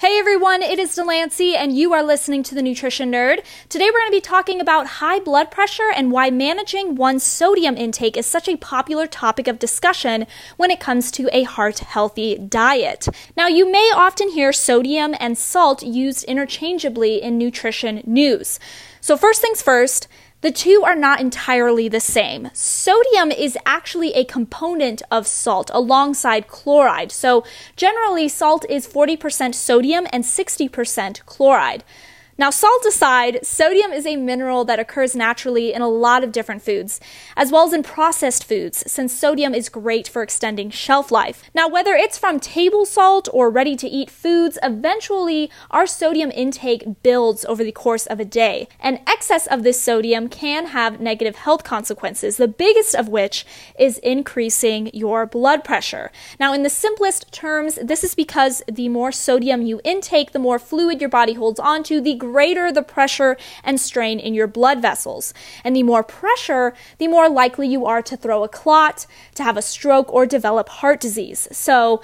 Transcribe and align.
Hey 0.00 0.18
everyone, 0.18 0.62
it 0.62 0.78
is 0.78 0.94
Delancey, 0.94 1.54
and 1.54 1.76
you 1.76 1.92
are 1.92 2.02
listening 2.02 2.42
to 2.44 2.54
the 2.54 2.62
Nutrition 2.62 3.12
Nerd. 3.12 3.44
Today 3.68 3.84
we're 3.84 4.00
going 4.00 4.08
to 4.08 4.16
be 4.16 4.22
talking 4.22 4.58
about 4.58 4.86
high 4.86 5.20
blood 5.20 5.50
pressure 5.50 5.90
and 5.94 6.10
why 6.10 6.30
managing 6.30 6.94
one's 6.94 7.22
sodium 7.22 7.76
intake 7.76 8.16
is 8.16 8.24
such 8.24 8.48
a 8.48 8.56
popular 8.56 9.06
topic 9.06 9.46
of 9.46 9.58
discussion 9.58 10.26
when 10.56 10.70
it 10.70 10.80
comes 10.80 11.10
to 11.10 11.28
a 11.36 11.42
heart 11.42 11.80
healthy 11.80 12.38
diet. 12.38 13.08
Now, 13.36 13.46
you 13.46 13.70
may 13.70 13.92
often 13.94 14.30
hear 14.30 14.54
sodium 14.54 15.14
and 15.20 15.36
salt 15.36 15.82
used 15.82 16.24
interchangeably 16.24 17.20
in 17.20 17.36
nutrition 17.36 18.02
news. 18.06 18.58
So, 19.02 19.18
first 19.18 19.42
things 19.42 19.60
first, 19.60 20.08
the 20.40 20.50
two 20.50 20.82
are 20.84 20.96
not 20.96 21.20
entirely 21.20 21.88
the 21.88 22.00
same. 22.00 22.50
Sodium 22.54 23.30
is 23.30 23.58
actually 23.66 24.12
a 24.12 24.24
component 24.24 25.02
of 25.10 25.26
salt 25.26 25.70
alongside 25.74 26.48
chloride. 26.48 27.12
So 27.12 27.44
generally, 27.76 28.28
salt 28.28 28.64
is 28.68 28.86
40% 28.86 29.54
sodium 29.54 30.06
and 30.12 30.24
60% 30.24 31.24
chloride. 31.26 31.84
Now, 32.40 32.48
salt 32.48 32.86
aside, 32.86 33.44
sodium 33.44 33.92
is 33.92 34.06
a 34.06 34.16
mineral 34.16 34.64
that 34.64 34.78
occurs 34.78 35.14
naturally 35.14 35.74
in 35.74 35.82
a 35.82 35.88
lot 35.90 36.24
of 36.24 36.32
different 36.32 36.62
foods, 36.62 36.98
as 37.36 37.52
well 37.52 37.66
as 37.66 37.74
in 37.74 37.82
processed 37.82 38.44
foods, 38.44 38.82
since 38.90 39.12
sodium 39.12 39.52
is 39.52 39.68
great 39.68 40.08
for 40.08 40.22
extending 40.22 40.70
shelf 40.70 41.10
life. 41.10 41.42
Now, 41.54 41.68
whether 41.68 41.92
it's 41.92 42.16
from 42.16 42.40
table 42.40 42.86
salt 42.86 43.28
or 43.34 43.50
ready 43.50 43.76
to 43.76 43.86
eat 43.86 44.08
foods, 44.08 44.56
eventually 44.62 45.50
our 45.70 45.86
sodium 45.86 46.30
intake 46.30 47.02
builds 47.02 47.44
over 47.44 47.62
the 47.62 47.72
course 47.72 48.06
of 48.06 48.18
a 48.18 48.24
day, 48.24 48.68
and 48.80 49.00
excess 49.06 49.46
of 49.46 49.62
this 49.62 49.78
sodium 49.78 50.30
can 50.30 50.68
have 50.68 50.98
negative 50.98 51.36
health 51.36 51.62
consequences, 51.62 52.38
the 52.38 52.48
biggest 52.48 52.94
of 52.94 53.10
which 53.10 53.44
is 53.78 53.98
increasing 53.98 54.90
your 54.94 55.26
blood 55.26 55.62
pressure. 55.62 56.10
Now, 56.38 56.54
in 56.54 56.62
the 56.62 56.70
simplest 56.70 57.30
terms, 57.32 57.78
this 57.82 58.02
is 58.02 58.14
because 58.14 58.62
the 58.66 58.88
more 58.88 59.12
sodium 59.12 59.60
you 59.60 59.82
intake, 59.84 60.32
the 60.32 60.38
more 60.38 60.58
fluid 60.58 61.02
your 61.02 61.10
body 61.10 61.34
holds 61.34 61.60
onto, 61.60 62.00
the 62.00 62.29
greater 62.30 62.72
the 62.72 62.82
pressure 62.82 63.36
and 63.64 63.80
strain 63.80 64.18
in 64.18 64.34
your 64.34 64.46
blood 64.46 64.80
vessels. 64.80 65.34
And 65.64 65.74
the 65.74 65.82
more 65.82 66.02
pressure, 66.02 66.74
the 66.98 67.08
more 67.08 67.28
likely 67.28 67.68
you 67.68 67.86
are 67.86 68.02
to 68.02 68.16
throw 68.16 68.44
a 68.44 68.48
clot, 68.48 69.06
to 69.34 69.42
have 69.42 69.56
a 69.56 69.62
stroke, 69.62 70.12
or 70.12 70.26
develop 70.26 70.68
heart 70.68 71.00
disease. 71.00 71.48
So, 71.52 72.00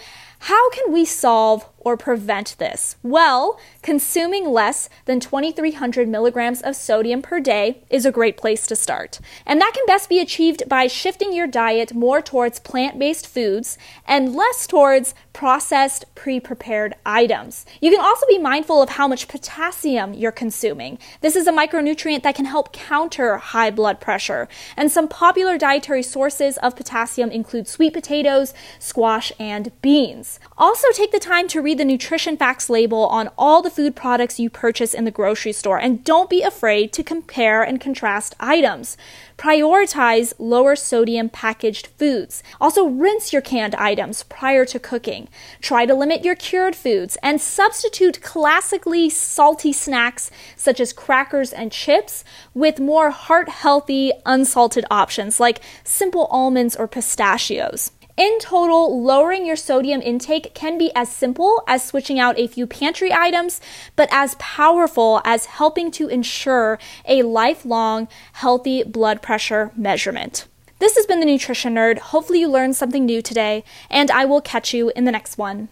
how 0.47 0.70
can 0.70 0.92
we 0.92 1.05
solve 1.05 1.69
or 1.86 1.97
prevent 1.97 2.56
this? 2.58 2.97
Well, 3.02 3.58
consuming 3.83 4.48
less 4.48 4.89
than 5.05 5.19
2,300 5.19 6.08
milligrams 6.08 6.61
of 6.62 6.75
sodium 6.77 7.22
per 7.22 7.41
day 7.41 7.83
is 7.91 8.06
a 8.06 8.12
great 8.12 8.36
place 8.36 8.67
to 8.69 8.77
start. 8.77 9.19
And 9.44 9.61
that 9.61 9.72
can 9.74 9.84
best 9.86 10.08
be 10.08 10.20
achieved 10.20 10.69
by 10.69 10.86
shifting 10.86 11.33
your 11.33 11.47
diet 11.47 11.94
more 11.94 12.20
towards 12.22 12.61
plant 12.61 12.97
based 12.98 13.27
foods 13.27 13.77
and 14.06 14.36
less 14.36 14.69
towards 14.69 15.14
processed, 15.33 16.05
pre 16.14 16.41
prepared 16.41 16.94
items. 17.05 17.67
You 17.80 17.91
can 17.91 18.00
also 18.00 18.27
be 18.28 18.39
mindful 18.39 18.83
of 18.83 18.91
how 18.91 19.06
much 19.06 19.28
potassium 19.28 20.14
you're 20.14 20.33
consuming. 20.33 20.98
This 21.20 21.36
is 21.36 21.47
a 21.47 21.52
micronutrient 21.52 22.22
that 22.22 22.34
can 22.34 22.47
help 22.47 22.72
counter 22.72 23.36
high 23.36 23.70
blood 23.70 24.00
pressure. 24.00 24.48
And 24.77 24.91
some 24.91 25.06
popular 25.08 25.58
dietary 25.58 26.02
sources 26.02 26.56
of 26.58 26.74
potassium 26.74 27.30
include 27.30 27.69
sweet 27.69 27.92
potatoes, 27.92 28.55
squash, 28.78 29.30
and 29.39 29.70
beans. 29.83 30.36
Also, 30.59 30.89
take 30.92 31.12
the 31.12 31.19
time 31.19 31.48
to 31.48 31.61
read 31.61 31.79
the 31.79 31.84
nutrition 31.84 32.37
facts 32.37 32.70
label 32.70 33.06
on 33.06 33.29
all 33.37 33.61
the 33.61 33.70
food 33.70 33.95
products 33.95 34.41
you 34.41 34.48
purchase 34.48 34.95
in 34.95 35.05
the 35.05 35.11
grocery 35.11 35.53
store 35.53 35.79
and 35.79 36.03
don't 36.03 36.31
be 36.31 36.42
afraid 36.42 36.92
to 36.95 37.03
compare 37.03 37.62
and 37.62 37.81
contrast 37.81 38.34
items. 38.41 38.97
Prioritize 39.37 40.33
lower 40.39 40.75
sodium 40.75 41.29
packaged 41.29 41.89
foods. 41.89 42.42
Also, 42.59 42.87
rinse 42.87 43.33
your 43.34 43.42
canned 43.42 43.75
items 43.75 44.23
prior 44.23 44.64
to 44.64 44.79
cooking. 44.79 45.29
Try 45.61 45.84
to 45.84 45.95
limit 45.95 46.25
your 46.25 46.34
cured 46.34 46.75
foods 46.75 47.19
and 47.23 47.39
substitute 47.39 48.23
classically 48.23 49.11
salty 49.11 49.75
snacks 49.75 50.31
such 50.57 50.81
as 50.81 50.95
crackers 50.95 51.53
and 51.53 51.70
chips 51.70 52.25
with 52.55 52.81
more 52.81 53.11
heart 53.11 53.51
healthy, 53.51 54.12
unsalted 54.25 54.87
options 54.91 55.39
like 55.39 55.61
simple 55.84 56.27
almonds 56.27 56.75
or 56.75 56.89
pistachios. 56.89 57.91
In 58.16 58.38
total, 58.38 59.02
lowering 59.02 59.44
your 59.44 59.56
sodium 59.56 60.00
intake 60.00 60.54
can 60.54 60.78
be 60.78 60.90
as 60.94 61.10
simple 61.10 61.62
as 61.66 61.84
switching 61.84 62.18
out 62.18 62.38
a 62.38 62.46
few 62.46 62.66
pantry 62.66 63.12
items, 63.12 63.60
but 63.94 64.08
as 64.10 64.36
powerful 64.36 65.20
as 65.22 65.44
helping 65.44 65.90
to 65.90 66.08
ensure 66.08 66.78
a 67.04 67.22
lifelong 67.22 68.08
healthy 68.32 68.82
blood 68.82 69.20
pressure 69.20 69.70
measurement. 69.77 70.46
This 70.78 70.96
has 70.96 71.04
been 71.04 71.20
the 71.20 71.27
Nutrition 71.27 71.74
Nerd. 71.74 71.98
Hopefully, 71.98 72.40
you 72.40 72.48
learned 72.48 72.74
something 72.74 73.04
new 73.04 73.20
today, 73.20 73.64
and 73.90 74.10
I 74.10 74.24
will 74.24 74.40
catch 74.40 74.72
you 74.72 74.90
in 74.96 75.04
the 75.04 75.12
next 75.12 75.36
one. 75.36 75.68